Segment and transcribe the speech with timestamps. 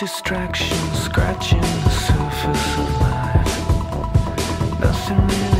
[0.00, 4.80] distraction, scratching the surface of life.
[4.80, 5.59] Nothing really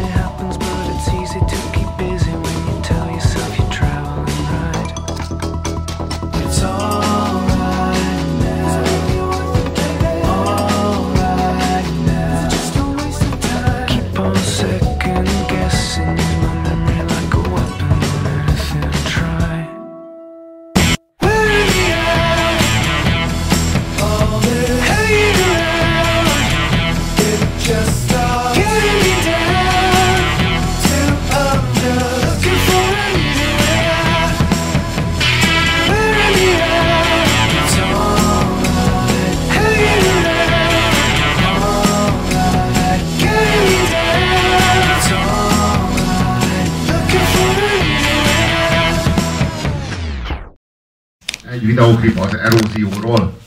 [51.71, 53.39] videóklip az erózióról,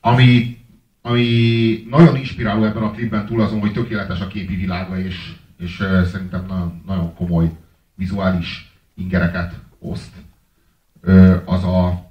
[0.00, 0.58] ami,
[1.02, 5.76] ami nagyon inspiráló ebben a klipben túl azon, hogy tökéletes a képi világa, és, és
[6.10, 7.50] szerintem nagyon, nagyon komoly
[7.94, 10.12] vizuális ingereket oszt.
[11.44, 12.10] Az, a,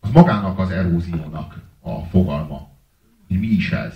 [0.00, 2.68] az magának az eróziónak a fogalma.
[3.28, 3.94] Hogy mi is ez,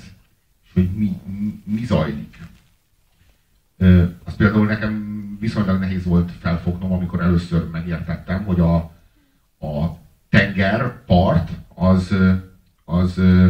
[0.64, 2.38] és hogy mi, mi, mi zajlik.
[4.24, 8.97] Az például nekem viszonylag nehéz volt felfognom, amikor először megértettem, hogy a,
[9.60, 9.86] a
[10.28, 12.32] tengerpart az, ö,
[12.84, 13.48] az ö,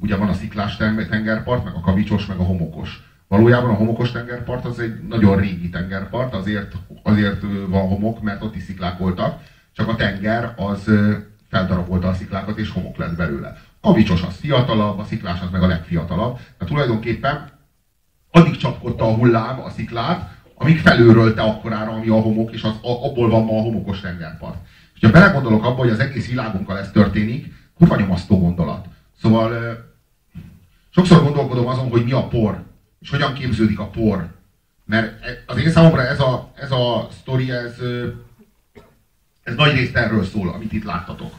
[0.00, 3.00] ugye van a sziklás ten- tengerpart, meg a kavicsos, meg a homokos.
[3.28, 8.54] Valójában a homokos tengerpart az egy nagyon régi tengerpart, azért, azért van homok, mert ott
[8.54, 9.40] is sziklák voltak,
[9.72, 10.90] csak a tenger az
[11.48, 13.56] feldarabolta a sziklákat, és homok lett belőle.
[13.80, 16.34] A kavicsos az fiatalabb, a sziklás az meg a legfiatalabb.
[16.34, 17.48] Tehát tulajdonképpen
[18.30, 23.28] addig csapkodta a hullám a sziklát, amíg felőrölte akkorára, ami a homok, és az, abból
[23.28, 24.56] van ma a homokos tengerpart.
[24.94, 28.86] És ha belegondolok abba, hogy az egész világunkkal ez történik, kurva nyomasztó gondolat.
[29.20, 29.76] Szóval
[30.90, 32.62] sokszor gondolkodom azon, hogy mi a por,
[33.00, 34.30] és hogyan képződik a por.
[34.84, 37.74] Mert e- az én számomra ez a, ez a sztori, ez,
[39.42, 41.34] ez nagy részt erről szól, amit itt láttatok.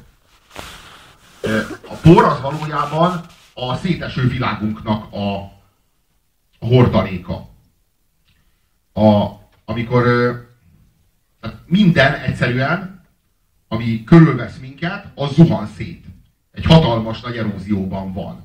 [1.88, 3.22] A por az valójában
[3.54, 5.36] a széteső világunknak a,
[6.60, 7.52] a hordaléka.
[8.94, 9.28] A,
[9.66, 10.04] amikor
[11.42, 13.02] tehát minden egyszerűen,
[13.68, 16.06] ami körülvesz minket, az zuhan szét.
[16.52, 18.44] Egy hatalmas nagy erózióban van.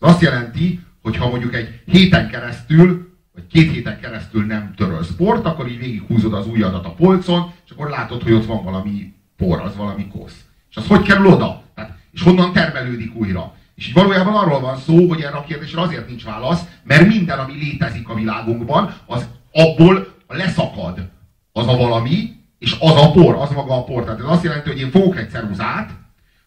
[0.00, 5.02] Ez azt jelenti, hogy ha mondjuk egy héten keresztül, vagy két héten keresztül nem töröl
[5.02, 9.14] sport, akkor így végighúzod az ujjadat a polcon, és akkor látod, hogy ott van valami
[9.36, 10.44] por, az valami kosz.
[10.70, 11.62] És az hogy kerül oda?
[11.74, 13.54] Tehát, és honnan termelődik újra?
[13.74, 17.38] És így valójában arról van szó, hogy erre a kérdésre azért nincs válasz, mert minden,
[17.38, 21.08] ami létezik a világunkban, az abból leszakad
[21.52, 24.04] az a valami, és az a por, az maga a por.
[24.04, 25.90] Tehát ez azt jelenti, hogy én fogok egy ceruzát,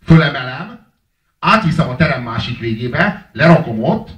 [0.04, 0.88] fölemelem,
[1.40, 4.10] átviszem a terem másik végébe, lerakom ott,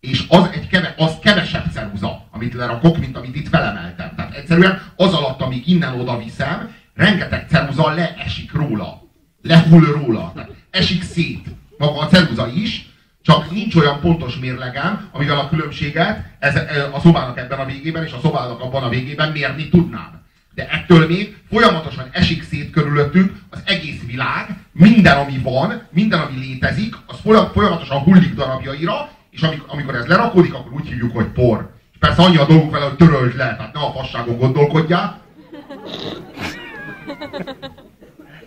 [0.00, 4.14] és az egy keve, az kevesebb ceruza, amit lerakok, mint amit itt felemeltem.
[4.16, 9.02] Tehát egyszerűen az alatt, amíg innen oda viszem, rengeteg ceruza leesik róla.
[9.42, 10.30] Lehull róla.
[10.34, 11.46] Tehát esik szét.
[11.78, 12.85] Maga a ceruza is,
[13.26, 16.54] csak nincs olyan pontos mérlegem, amivel a különbséget ez,
[16.92, 20.24] a szobának ebben a végében és a szobának abban a végében mérni tudnám.
[20.54, 26.38] De ettől még folyamatosan esik szét körülöttünk az egész világ, minden, ami van, minden, ami
[26.38, 31.74] létezik, az folyam- folyamatosan hullik darabjaira, és amikor ez lerakódik, akkor úgy hívjuk, hogy por.
[31.92, 35.20] És persze annyi a dolguk vele, hogy töröld le, tehát ne a fasságon gondolkodjál.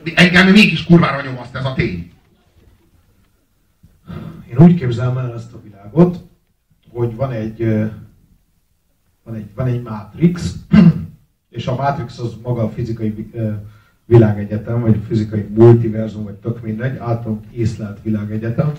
[0.04, 2.12] De engem mégis kurvára nyomaszt ez a tény.
[4.60, 6.24] Én úgy képzelem el ezt a világot,
[6.90, 7.66] hogy van egy,
[9.24, 10.56] van egy, van egy Matrix,
[11.50, 13.32] és a Matrix az maga a fizikai
[14.06, 18.72] világegyetem, vagy a fizikai multiverzum, vagy tök mindegy, általunk észlelt világegyetem,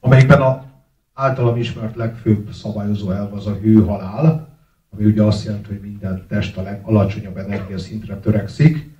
[0.00, 0.64] amelyikben a
[1.12, 4.48] általam ismert legfőbb szabályozó elv az a hő-halál,
[4.90, 8.90] ami ugye azt jelenti, hogy minden test a legalacsonyabb energiaszintre törekszik,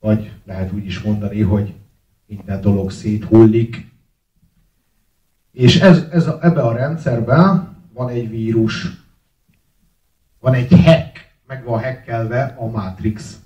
[0.00, 1.74] vagy lehet úgy is mondani, hogy
[2.26, 3.94] minden dolog széthullik,
[5.56, 8.86] és ez, ez a, ebbe a rendszerben van egy vírus,
[10.40, 13.38] van egy hack, meg van hackelve a Matrix.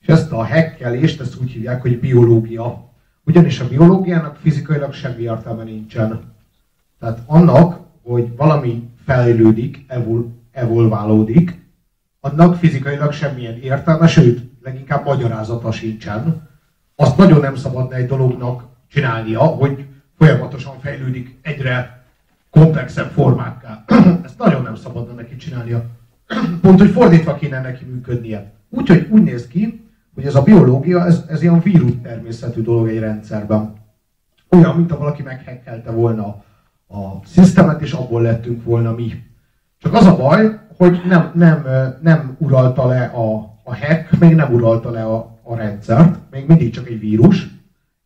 [0.00, 2.92] És ezt a hackelést, ezt úgy hívják, hogy biológia.
[3.24, 6.34] Ugyanis a biológiának fizikailag semmi értelme nincsen.
[7.00, 11.62] Tehát annak, hogy valami fejlődik, evol, evolválódik,
[12.20, 16.48] annak fizikailag semmilyen értelme, sőt, leginkább magyarázata sincsen.
[16.96, 19.86] Azt nagyon nem szabadna egy dolognak csinálnia, hogy
[20.24, 22.04] folyamatosan fejlődik egyre
[22.50, 23.84] komplexebb formákká.
[24.24, 25.84] Ezt nagyon nem szabadna neki csinálnia.
[26.62, 28.52] Pont, hogy fordítva kéne neki működnie.
[28.70, 32.98] Úgyhogy úgy néz ki, hogy ez a biológia, ez, ez ilyen vírus természetű dolog egy
[32.98, 33.72] rendszerben.
[34.48, 36.26] Olyan, mint ha valaki meghekkelte volna
[36.88, 39.12] a szisztemet, és abból lettünk volna mi.
[39.78, 41.66] Csak az a baj, hogy nem, nem,
[42.02, 43.34] nem uralta le a,
[43.64, 47.53] a hack, még nem uralta le a, a rendszert, még mindig csak egy vírus,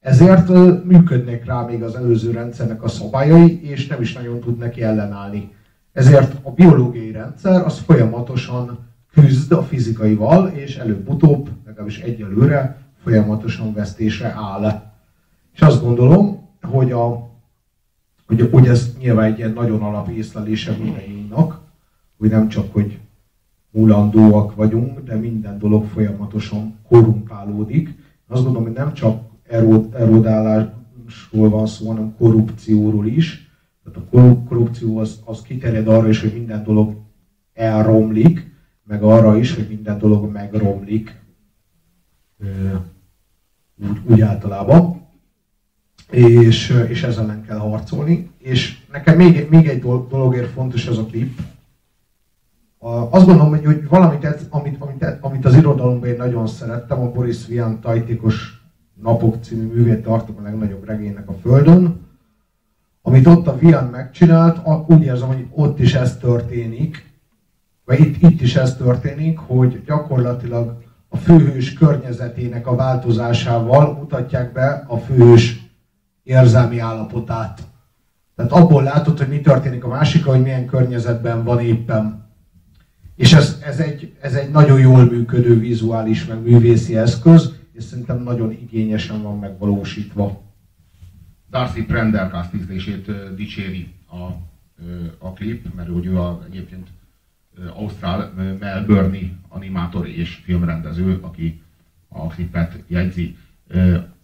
[0.08, 0.49] ezért
[0.84, 5.52] működnek rá még az előző rendszernek a szabályai, és nem is nagyon tud neki ellenállni.
[5.93, 8.78] Ezért a biológiai rendszer az folyamatosan
[9.12, 14.82] küzd a fizikaival, és előbb-utóbb, legalábbis egyelőre, folyamatosan vesztésre áll.
[15.55, 17.31] És azt gondolom, hogy, a,
[18.26, 21.60] hogy, hogy ez nyilván egy ilyen nagyon alapészlelése mindannyiunknak,
[22.19, 22.99] hogy nem csak, hogy
[23.70, 27.88] mulandóak vagyunk, de minden dolog folyamatosan korrumpálódik.
[28.28, 29.28] Azt gondolom, hogy nem csak
[29.93, 33.50] erodálásról van szó, hanem korrupcióról is.
[33.85, 36.97] Tehát a korrupció az, az kiterjed arra is, hogy minden dolog
[37.55, 41.21] elromlik, meg arra is, hogy minden dolog megromlik.
[43.77, 45.06] Úgy, úgy általában.
[46.11, 48.31] És, és ezzel ellen kell harcolni.
[48.39, 51.41] És nekem még, még egy dologért fontos ez a klip,
[53.11, 57.47] azt gondolom, hogy, hogy valamit, amit, amit, amit az irodalomban én nagyon szerettem, a Boris
[57.47, 58.57] Vian tajtékos
[59.03, 62.06] napok című művét tartom a legnagyobb regénynek a Földön,
[63.03, 67.06] amit ott a Vian megcsinált, úgy érzem, hogy ott is ez történik,
[67.85, 74.85] vagy itt, itt is ez történik, hogy gyakorlatilag a főhős környezetének a változásával mutatják be
[74.87, 75.67] a főhős
[76.23, 77.61] érzelmi állapotát.
[78.37, 82.27] Tehát abból látod, hogy mi történik a másik, hogy milyen környezetben van éppen.
[83.17, 88.23] És ez, ez, egy, ez egy nagyon jól működő vizuális, meg művészi eszköz, és szerintem
[88.23, 90.43] nagyon igényesen van megvalósítva.
[91.51, 94.23] Darcy Prendergast ízlését dicséri a,
[95.19, 96.89] a klip, mert hogy ő a, egyébként
[97.75, 101.63] Ausztrál melbourne animátor és filmrendező, aki
[102.09, 103.37] a klipet jegyzi.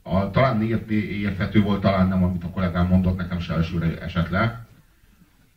[0.03, 4.29] A, talán ért, érthető volt, talán nem, amit a kollégám mondott, nekem se elsőre esett
[4.29, 4.67] le.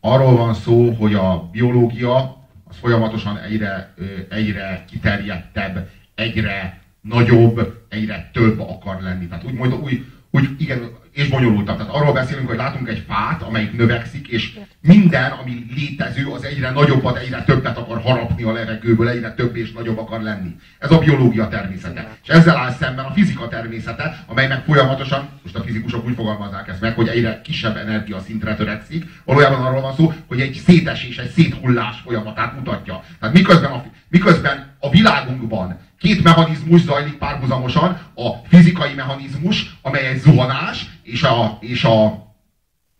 [0.00, 3.94] Arról van szó, hogy a biológia az folyamatosan egyre,
[4.28, 9.26] egyre kiterjedtebb, egyre nagyobb, egyre több akar lenni.
[9.26, 11.76] Tehát úgy, majd úgy, úgy igen, és bonyolultabb.
[11.76, 16.70] Tehát arról beszélünk, hogy látunk egy fát, amelyik növekszik, és minden, ami létező, az egyre
[16.70, 20.56] nagyobbat, egyre többet akar harapni a levegőből, egyre több és nagyobb akar lenni.
[20.78, 22.16] Ez a biológia természete.
[22.22, 26.80] És ezzel áll szemben a fizika természete, amelynek folyamatosan, most a fizikusok úgy fogalmazzák ezt
[26.80, 29.04] meg, hogy egyre kisebb energia szintre törekszik.
[29.24, 33.02] Valójában arról van szó, hogy egy szétesés, egy széthullás folyamatát mutatja.
[33.20, 40.18] Tehát miközben a, miközben a világunkban két mechanizmus zajlik párhuzamosan, a fizikai mechanizmus, amely egy
[40.18, 42.26] zuhanás, és a, és a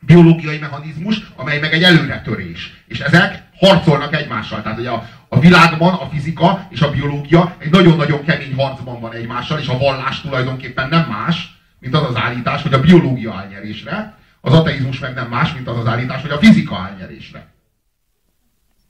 [0.00, 2.84] biológiai mechanizmus, amely meg egy előretörés.
[2.86, 4.62] És ezek harcolnak egymással.
[4.62, 9.12] Tehát ugye a, a világban a fizika és a biológia egy nagyon-nagyon kemény harcban van
[9.12, 13.46] egymással, és a vallás tulajdonképpen nem más, mint az az állítás, hogy a biológia áll
[13.46, 17.46] nyerésre, az ateizmus meg nem más, mint az az állítás, hogy a fizika áll nyerésre.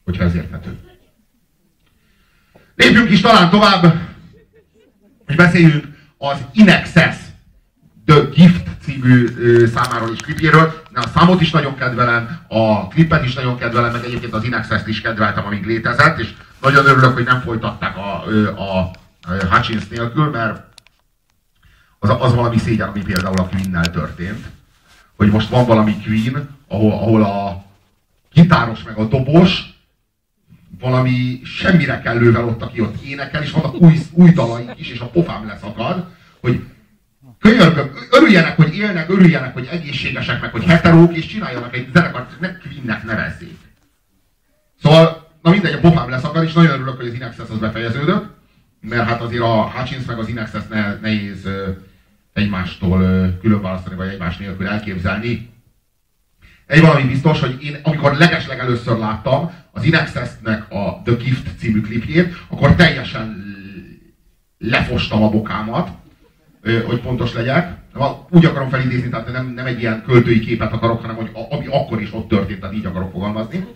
[0.05, 0.88] Hogyha ez érthető.
[2.79, 3.95] Lépjünk is talán tovább,
[5.27, 5.85] és beszéljünk
[6.19, 7.17] az Inexes
[8.07, 9.27] The Gift című
[9.67, 10.83] számáról is klipjéről.
[10.95, 15.01] A számot is nagyon kedvelem, a klipet is nagyon kedvelem, meg egyébként az Inexes-t is
[15.01, 18.25] kedveltem, amíg létezett, és nagyon örülök, hogy nem folytatták a,
[18.57, 18.91] a,
[19.23, 20.63] a Hutchins nélkül, mert
[21.99, 24.47] az, az valami szégyen, ami például a Queen-nel történt.
[25.17, 27.65] Hogy most van valami Queen, ahol, ahol a
[28.33, 29.78] gitáros meg a dobos
[30.81, 35.09] valami semmire kellővel ott, aki ott énekel, és vannak új, új dalaik is, és a
[35.09, 36.07] pofám leszakad,
[36.41, 36.65] hogy
[37.39, 42.59] könyörgöm, örüljenek, hogy élnek, örüljenek, hogy egészségesek, meg hogy heterók, és csináljanak egy zenekart, ne
[42.59, 43.59] Queennek nevezzék.
[44.83, 48.25] Szóval, na mindegy, a pofám leszakad, és nagyon örülök, hogy az Inexes az befejeződött,
[48.81, 51.49] mert hát azért a Hutchins meg az Inexes ne, nehéz
[52.33, 52.99] egymástól
[53.41, 55.51] külön választani, vagy egymás nélkül elképzelni.
[56.69, 61.81] Egy valami biztos, hogy én amikor legesleg először láttam az Inexesnek a The Gift című
[61.81, 63.45] klipjét, akkor teljesen
[64.59, 65.89] lefostam a bokámat,
[66.87, 67.77] hogy pontos legyek.
[68.31, 72.01] Úgy akarom felidézni, tehát nem, nem egy ilyen költői képet akarok, hanem hogy ami akkor
[72.01, 73.67] is ott történt, tehát így akarok fogalmazni.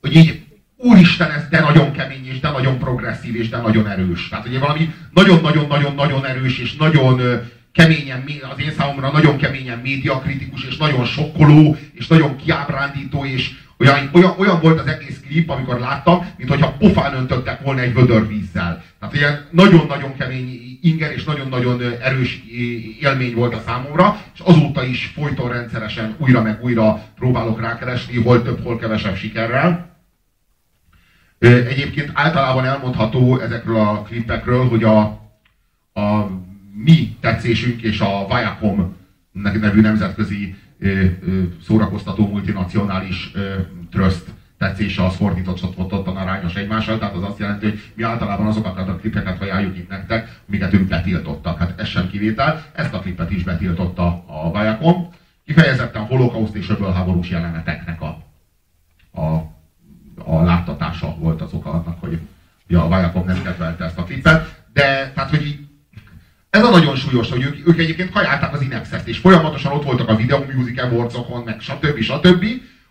[0.00, 0.44] Hogy így,
[0.76, 4.28] úristen, ez de nagyon kemény, és de nagyon progresszív, és de nagyon erős.
[4.28, 7.20] Tehát ugye valami nagyon-nagyon-nagyon-nagyon erős, és nagyon
[7.78, 14.10] keményen, az én számomra nagyon keményen médiakritikus, és nagyon sokkoló, és nagyon kiábrándító, és olyan,
[14.12, 18.28] olyan, olyan volt az egész klip, amikor láttam, mint hogyha pofán öntöttek volna egy vödör
[18.28, 18.84] vízzel.
[19.00, 22.42] Tehát ilyen nagyon-nagyon kemény inger és nagyon-nagyon erős
[23.00, 28.42] élmény volt a számomra, és azóta is folyton rendszeresen újra meg újra próbálok rákeresni, hol
[28.42, 29.96] több, hol kevesebb sikerrel.
[31.38, 35.00] Egyébként általában elmondható ezekről a klippekről, hogy a,
[35.92, 36.26] a
[36.84, 38.96] mi tetszésünk és a Viacom
[39.32, 40.54] nevű nemzetközi
[41.62, 43.32] szórakoztató multinacionális
[43.90, 48.96] tröszt tetszése az fordítottan arányos egymással, tehát az azt jelenti, hogy mi általában azokat a
[48.96, 51.58] klipeket ajánljuk itt nektek, amiket ők betiltottak.
[51.58, 55.08] Hát ez sem kivétel, ezt a klipet is betiltotta a Viacom.
[55.44, 58.22] Kifejezetten holokauszt és öbölháborús jeleneteknek a,
[59.20, 59.22] a,
[60.24, 62.20] a láttatása volt az oka annak, hogy
[62.66, 63.97] ja, a Viacom nem kedvelte ezt
[67.08, 70.82] súlyos, hogy ők, ők egyébként kajálták az Inexet, és folyamatosan ott voltak a Video Music
[70.82, 72.00] Awards-okon, meg stb.
[72.00, 72.44] stb.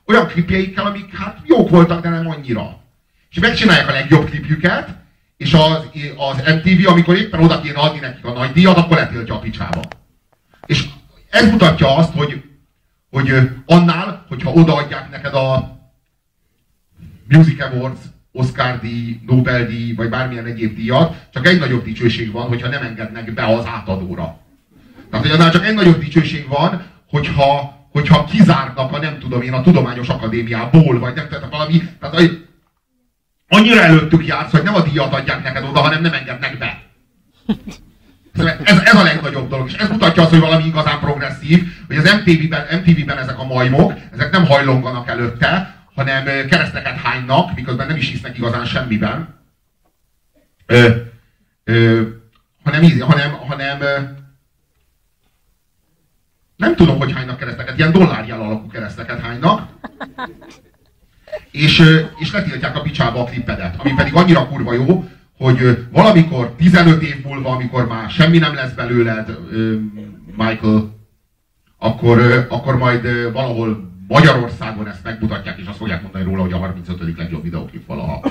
[0.06, 2.82] Olyan klipjeikkel, amik hát jók voltak, de nem annyira.
[3.30, 4.90] És megcsinálják a legjobb klipjüket,
[5.38, 9.36] és az, az MTV, amikor éppen oda kéne adni nekik a nagy díjat, akkor letiltja
[9.36, 9.82] a picsába.
[10.66, 10.86] És
[11.30, 12.44] ez mutatja azt, hogy,
[13.10, 15.78] hogy annál, hogyha odaadják neked a
[17.28, 18.00] Music Awards
[18.38, 22.84] Oscar díj, Nobel díj, vagy bármilyen egyéb díjat, csak egy nagyobb dicsőség van, hogyha nem
[22.84, 24.39] engednek be az átadóra.
[25.10, 29.53] Tehát, hogy annál csak egy nagyobb dicsőség van, hogyha, hogyha kizárnak a nem tudom én
[29.53, 32.32] a tudományos akadémiából, vagy nem, tehát valami, tehát
[33.48, 36.82] annyira előttük jársz, hogy nem a díjat adják neked oda, hanem nem engednek be.
[38.63, 42.13] Ez, ez a legnagyobb dolog, és ez mutatja azt, hogy valami igazán progresszív, hogy az
[42.13, 48.10] MTV-ben, MTV-ben ezek a majmok, ezek nem hajlonganak előtte, hanem kereszteket hánynak, miközben nem is
[48.10, 49.36] hisznek igazán semmiben.
[50.66, 50.89] Ö,
[51.63, 52.01] ö,
[52.63, 53.80] hanem, hanem, hanem
[56.56, 59.70] nem tudom, hogy hánynak kereszteket, ilyen dollárjel alakú kereszteket hánynak.
[61.51, 61.84] És,
[62.20, 67.24] és letiltják a picsába a klippedet, ami pedig annyira kurva jó, hogy valamikor 15 év
[67.24, 69.38] múlva, amikor már semmi nem lesz belőled,
[70.36, 70.96] Michael,
[71.77, 77.18] akkor, akkor majd valahol Magyarországon ezt megmutatják, és azt fogják mondani róla, hogy a 35.
[77.18, 78.22] legjobb videóklip valaha.